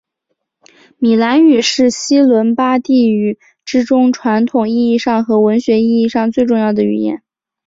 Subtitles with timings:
[0.97, 7.21] 米兰语是西伦巴第语之中传统意义上和文学意义上最重要的语言。